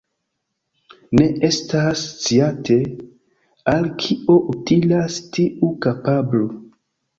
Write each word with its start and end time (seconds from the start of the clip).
Ne 1.19 1.27
estas 1.49 2.05
sciate, 2.13 2.79
al 3.75 3.87
kio 4.07 4.41
utilas 4.57 5.21
tiu 5.39 5.73
kapablo. 5.87 6.53